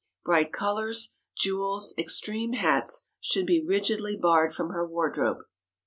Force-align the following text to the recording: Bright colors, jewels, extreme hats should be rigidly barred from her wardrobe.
Bright 0.25 0.51
colors, 0.51 1.13
jewels, 1.37 1.93
extreme 1.95 2.53
hats 2.53 3.05
should 3.19 3.45
be 3.45 3.63
rigidly 3.63 4.17
barred 4.17 4.51
from 4.51 4.69
her 4.71 4.83
wardrobe. 4.83 5.43